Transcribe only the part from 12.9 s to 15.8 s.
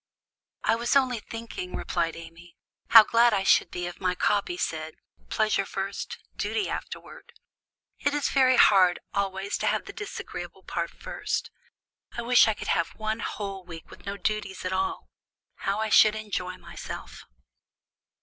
one whole week with no duties at all! How